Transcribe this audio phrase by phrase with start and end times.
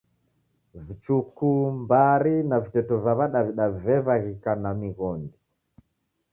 [0.85, 1.49] Vichuku,
[1.81, 5.35] mbari na viteto va W'adaw'ida vew'aghika na mighondi.